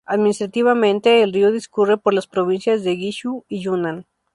[0.03, 4.07] Administrativamente, el río discurre por las provincias de Guizhou y Yunnan.